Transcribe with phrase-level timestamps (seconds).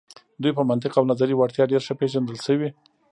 [0.41, 2.69] دوی په منطق او نظري وړتیا ډیر ښه پیژندل شوي.